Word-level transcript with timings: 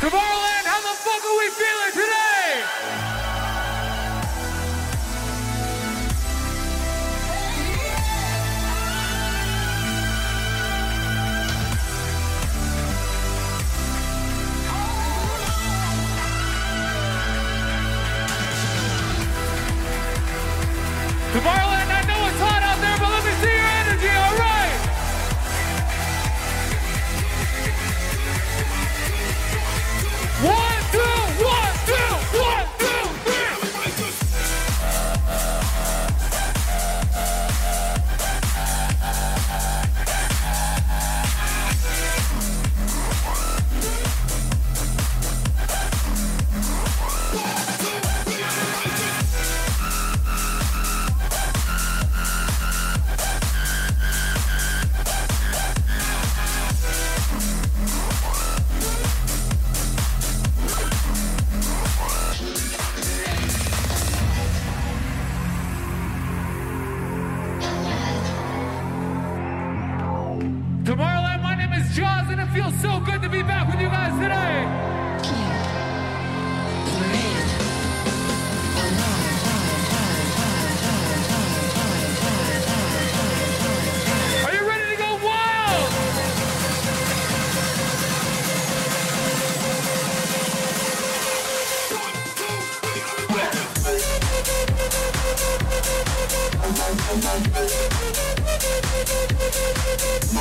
Tomorrowland, 0.00 0.64
how 0.64 0.80
the 0.80 0.96
fuck 0.96 1.22
are 1.22 1.38
we 1.38 1.50
feeling 1.50 1.92
today? 1.92 3.19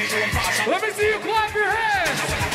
Let 0.00 0.80
me 0.80 0.90
see 0.92 1.08
you 1.08 1.18
clap 1.18 1.54
your 1.54 1.66
hands. 1.66 2.49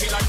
Make 0.00 0.28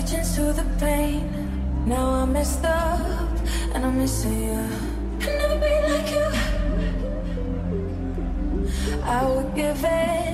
allegiance 0.00 0.34
to 0.34 0.52
the 0.54 0.64
pain. 0.78 1.28
Now 1.86 2.22
I'm 2.22 2.32
messed 2.32 2.64
up 2.64 3.28
and 3.74 3.84
I'm 3.84 3.98
missing 3.98 4.44
you. 4.44 4.64
I'll 5.20 5.38
never 5.38 5.58
be 5.60 5.72
like 5.92 6.10
you. 6.16 6.26
I 9.04 9.28
would 9.28 9.54
give 9.54 9.84
it. 9.84 10.29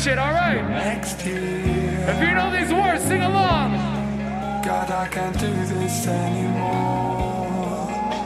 Some 0.00 0.10
shit, 0.12 0.18
alright? 0.18 0.68
Next 0.70 1.24
year, 1.26 1.40
If 2.08 2.20
you 2.20 2.34
know 2.34 2.50
these 2.50 2.72
words, 2.72 3.02
sing 3.04 3.22
along. 3.22 3.72
God, 4.62 4.90
I 4.90 5.08
can't 5.08 5.38
do 5.38 5.52
this 5.74 6.06
anymore. 6.06 7.46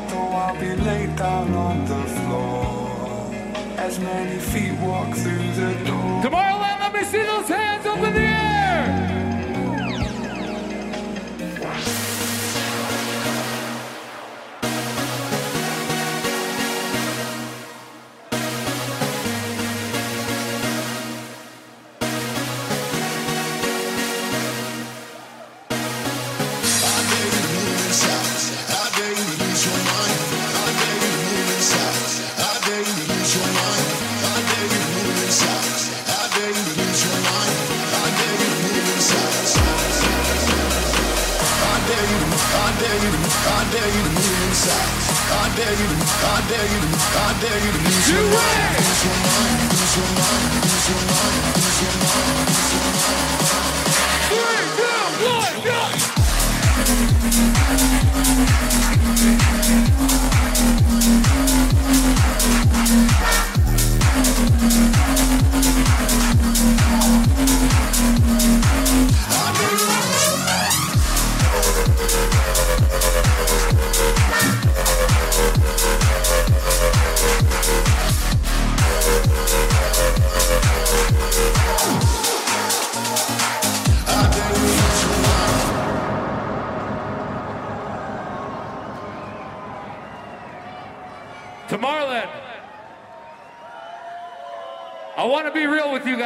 Though 0.08 0.36
I'll 0.42 0.60
be 0.60 0.74
laid 0.76 1.16
down 1.16 1.52
on 1.54 1.84
the 1.84 2.02
floor 2.16 3.32
as 3.78 3.98
many 3.98 4.38
feet 4.38 4.78
walk 4.80 5.14
through 5.14 5.52
the 5.60 5.72
door. 5.84 6.22
Tomorrowland, 6.22 6.80
let 6.80 6.92
me 6.94 7.04
see 7.04 7.22
those 7.22 7.48
hands 7.48 7.86
up 7.86 7.98
Do 48.06 48.16
it! 48.16 48.84
Three, 53.14 53.43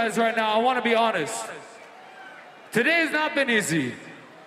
guys 0.08 0.18
right 0.18 0.36
now. 0.36 0.50
I 0.52 0.62
want 0.62 0.78
to 0.78 0.82
be 0.82 0.94
honest. 0.94 1.44
Today 2.72 3.00
has 3.00 3.10
not 3.10 3.34
been 3.34 3.50
easy. 3.50 3.92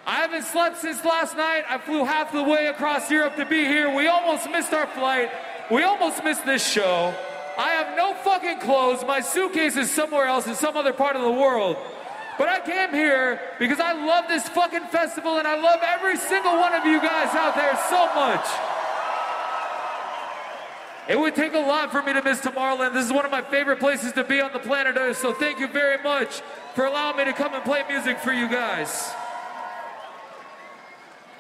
I 0.08 0.22
haven't 0.22 0.44
slept 0.44 0.78
since 0.78 1.06
last 1.06 1.38
night. 1.38 1.64
I 1.70 1.78
flew 1.78 2.04
half 2.04 2.32
the 2.32 2.42
way 2.42 2.68
across 2.68 3.12
Europe 3.12 3.36
to 3.36 3.46
be 3.46 3.66
here. 3.66 3.94
We 3.94 4.08
almost 4.08 4.50
missed 4.50 4.74
our 4.74 4.88
flight. 4.88 5.30
We 5.70 5.84
almost 5.84 6.24
missed 6.24 6.46
this 6.46 6.68
show. 6.68 7.14
I 7.60 7.70
have 7.72 7.96
no 7.96 8.16
fucking 8.24 8.60
clothes. 8.62 9.04
My 9.06 9.22
suitcase 9.22 9.78
is 9.78 9.92
somewhere 9.92 10.26
else 10.26 10.48
in 10.48 10.56
some 10.56 10.76
other 10.76 10.94
part 10.94 11.16
of 11.16 11.22
the 11.22 11.32
world. 11.32 11.78
But 12.40 12.50
I 12.50 12.62
came 12.62 12.92
here 12.92 13.40
because 13.60 13.80
I 13.80 13.94
love 13.94 14.26
this 14.28 14.50
fucking 14.50 14.88
festival 14.88 15.38
and 15.38 15.48
I 15.48 15.62
love 15.62 15.82
every 15.84 16.18
single 16.18 16.58
one 16.58 16.74
of 16.74 16.86
you 16.86 17.00
guys 17.00 17.36
out 17.36 17.54
there 17.54 17.78
so 17.88 18.06
much. 18.16 18.71
It 21.10 21.20
would 21.20 21.36
take 21.36 21.54
a 21.54 21.60
lot 21.60 21.92
for 21.92 22.02
me 22.04 22.14
to 22.14 22.22
miss 22.22 22.40
Tomorrowland. 22.42 22.94
This 22.94 23.06
is 23.06 23.12
one 23.12 23.26
of 23.26 23.32
my 23.32 23.42
favorite 23.42 23.80
places 23.80 24.12
to 24.14 24.24
be 24.24 24.40
on 24.40 24.54
the 24.54 24.60
planet 24.60 24.96
Earth, 24.98 25.18
so 25.18 25.34
thank 25.34 25.60
you 25.60 25.68
very 25.68 26.02
much 26.02 26.42
for 26.76 26.86
allowing 26.86 27.18
me 27.18 27.26
to 27.26 27.34
come 27.34 27.54
and 27.54 27.64
play 27.64 27.84
music 27.88 28.20
for 28.20 28.32
you 28.32 28.48
guys. 28.48 29.12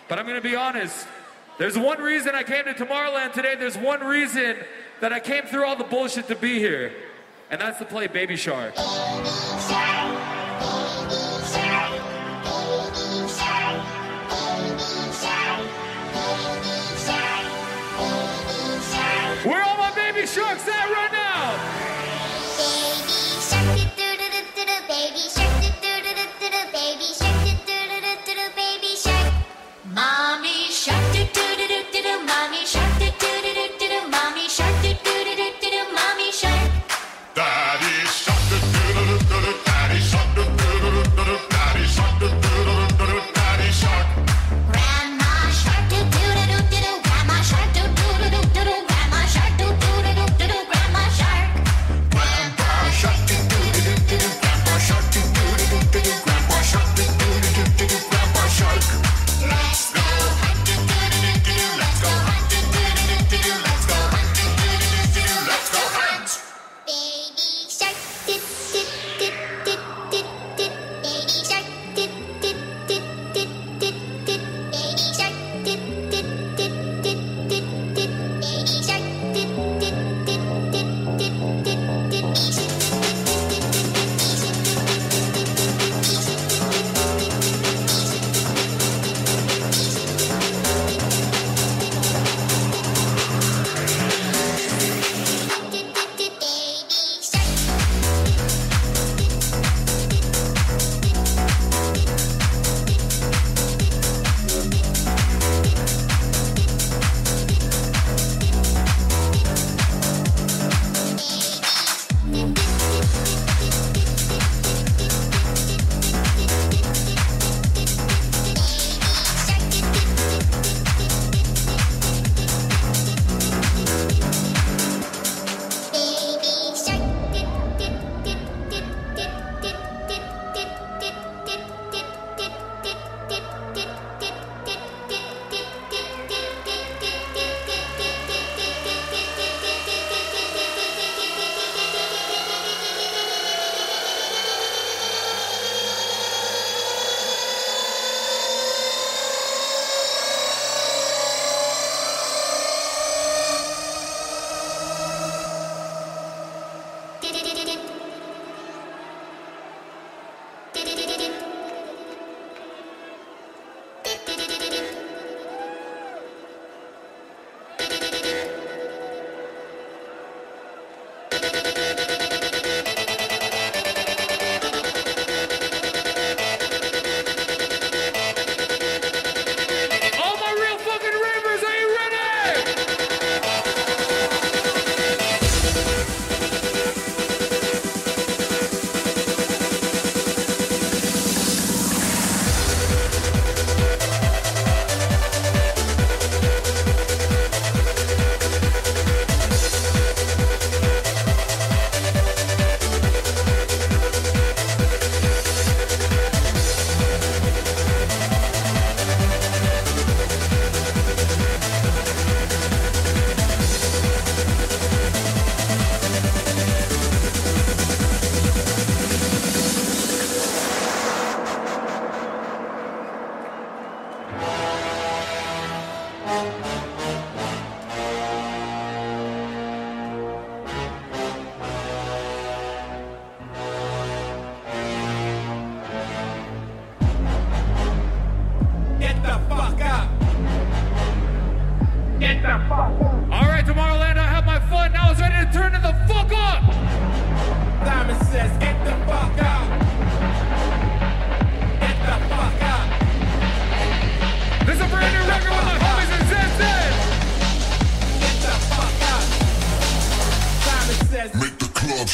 But 0.07 0.19
I'm 0.19 0.25
gonna 0.25 0.41
be 0.41 0.55
honest, 0.55 1.07
there's 1.57 1.77
one 1.77 2.01
reason 2.01 2.33
I 2.35 2.43
came 2.43 2.65
to 2.65 2.73
Tomorrowland 2.73 3.33
today, 3.33 3.55
there's 3.55 3.77
one 3.77 4.01
reason 4.01 4.57
that 4.99 5.13
I 5.13 5.19
came 5.19 5.43
through 5.43 5.65
all 5.65 5.75
the 5.75 5.83
bullshit 5.83 6.27
to 6.27 6.35
be 6.35 6.59
here, 6.59 6.91
and 7.49 7.61
that's 7.61 7.77
to 7.79 7.85
play 7.85 8.07
Baby 8.07 8.35
Shark. 8.35 8.75
Where 8.75 10.30
sharks 20.33 20.65
at 20.65 20.87
right 20.89 21.11
now? 21.11 21.59
Baby 22.55 23.19
shark, 23.49 23.75
do-do-do-do-do, 23.97 24.77
baby 24.87 25.27
shark, 25.27 25.59
do-do-do-do-do, 25.83 26.71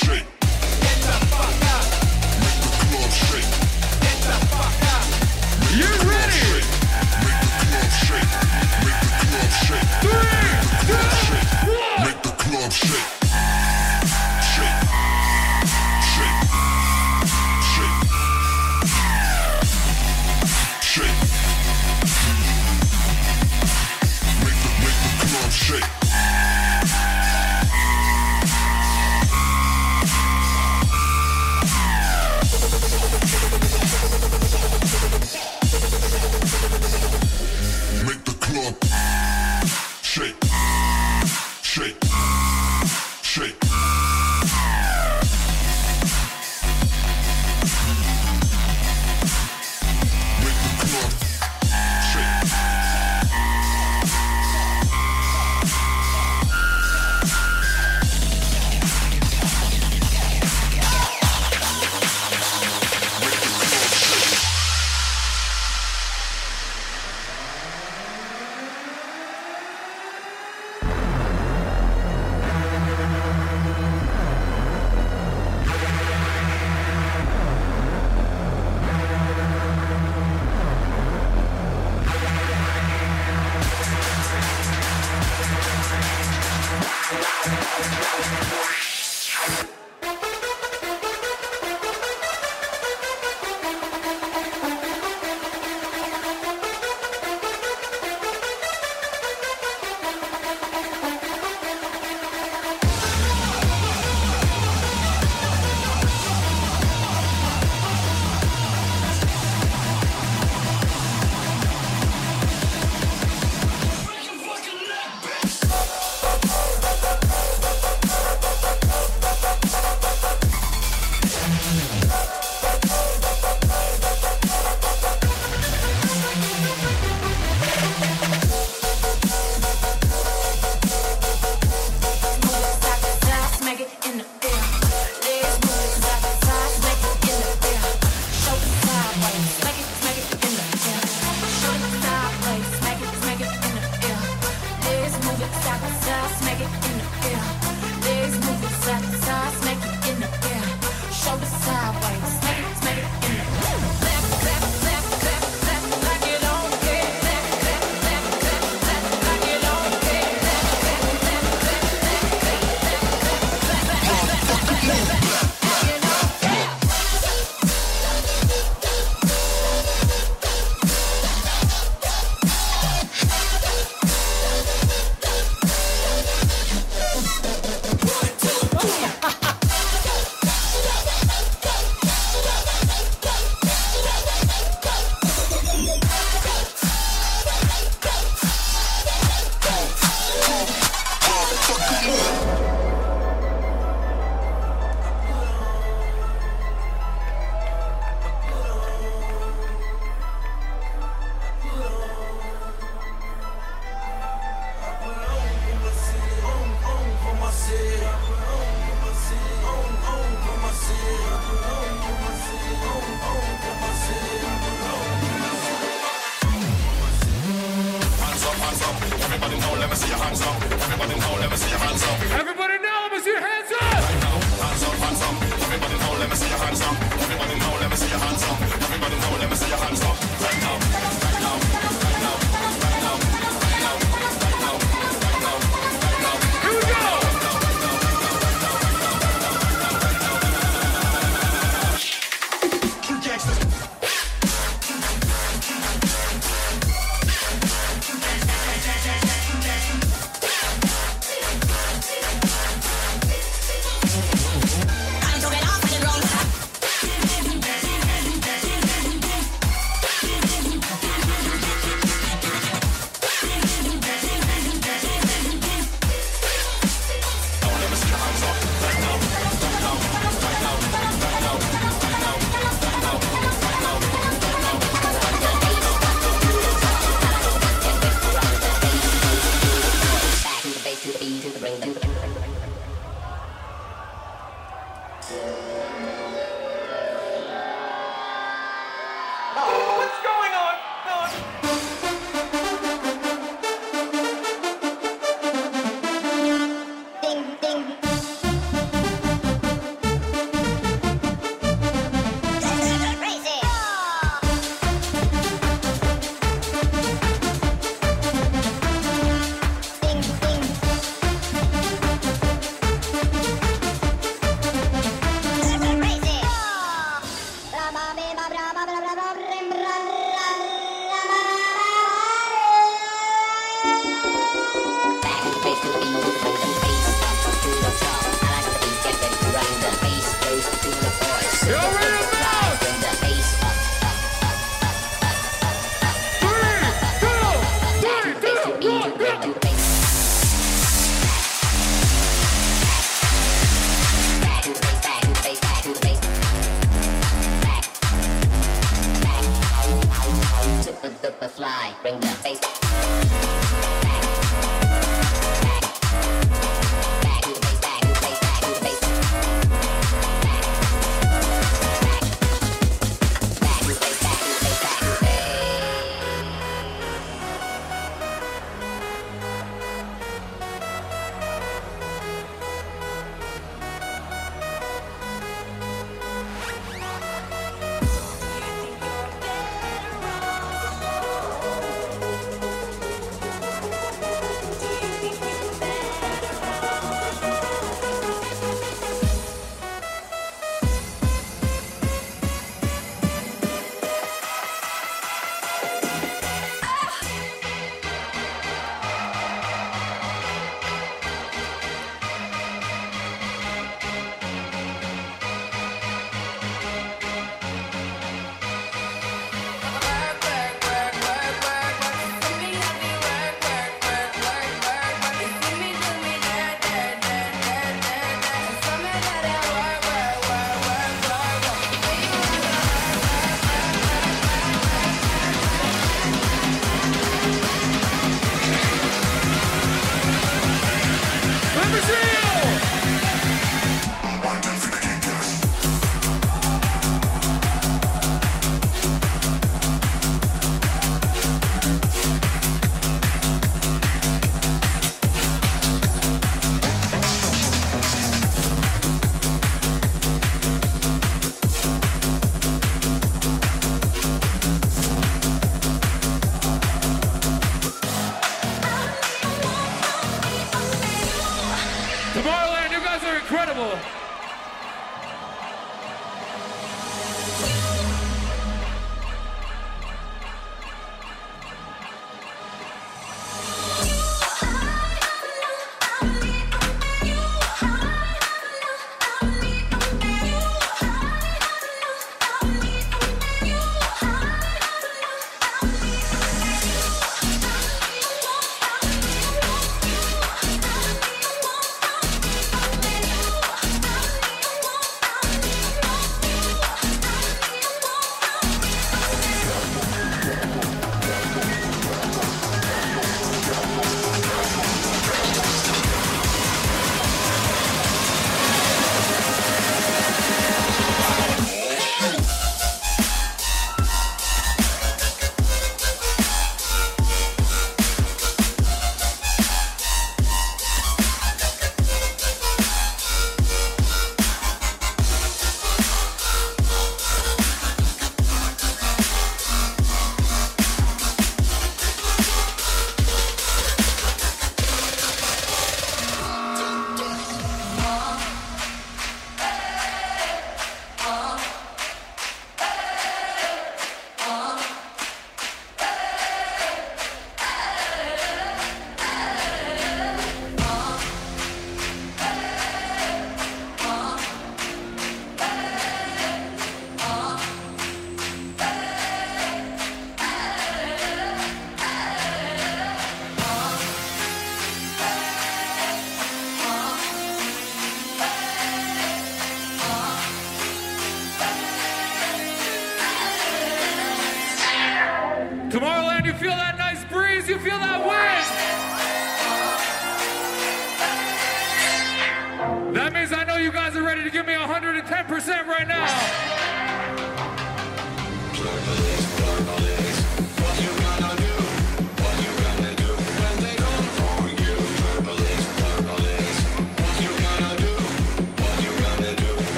the 0.00 0.41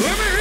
Let 0.00 0.18
me 0.18 0.39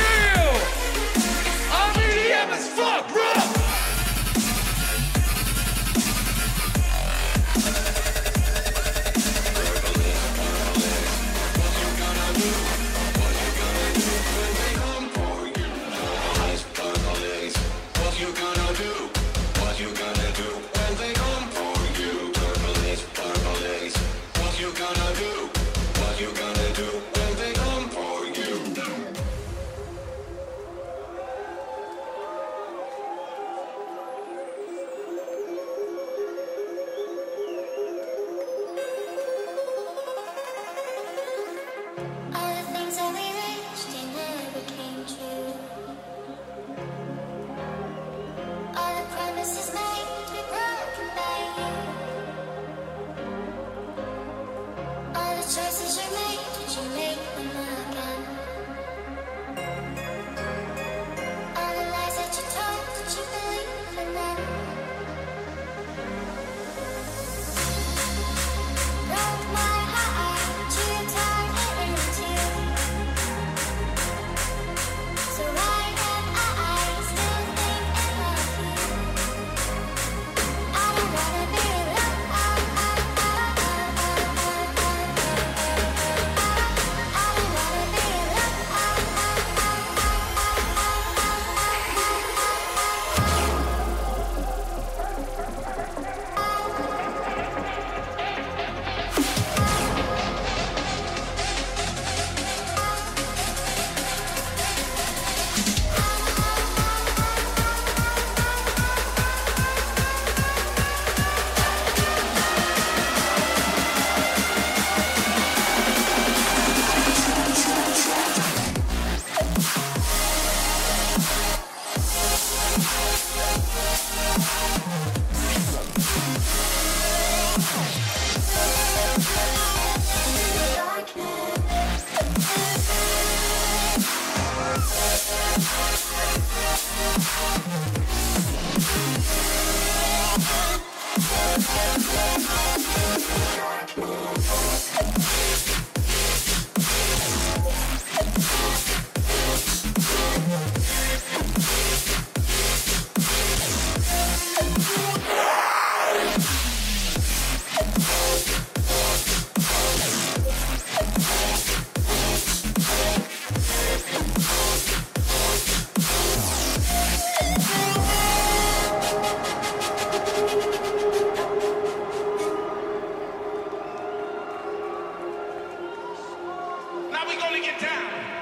We're 177.39 177.45
gonna 177.45 177.61
get 177.61 177.79
down. 177.79 178.38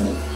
On 0.00 0.27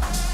Bye. 0.00 0.29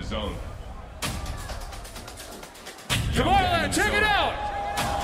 his 0.00 0.12
own. 0.12 0.34
Jamala, 3.12 3.64
check 3.64 3.86
zone. 3.86 3.94
it 3.94 4.02
out! 4.02 4.32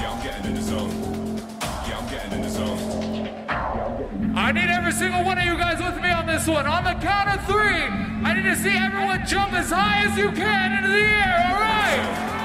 Yeah, 0.00 0.10
I'm 0.10 0.22
getting 0.22 0.46
in 0.46 0.54
the 0.54 0.62
zone. 0.62 1.36
Yeah, 1.60 1.98
I'm 1.98 2.08
getting 2.08 2.32
in 2.32 2.42
the 2.42 2.48
zone. 2.48 4.36
I 4.36 4.52
need 4.52 4.70
every 4.70 4.92
single 4.92 5.24
one 5.24 5.38
of 5.38 5.44
you 5.44 5.56
guys 5.58 5.82
with 5.82 6.02
me 6.02 6.10
on 6.10 6.26
this 6.26 6.46
one. 6.46 6.66
On 6.66 6.84
the 6.84 6.94
count 6.94 7.28
of 7.28 7.44
three, 7.46 7.82
I 8.24 8.32
need 8.34 8.44
to 8.44 8.56
see 8.56 8.76
everyone 8.76 9.26
jump 9.26 9.52
as 9.52 9.70
high 9.70 10.04
as 10.06 10.16
you 10.16 10.30
can 10.32 10.72
into 10.72 10.88
the 10.88 11.04
air, 11.04 11.44
all 11.46 11.60
right? 11.60 12.35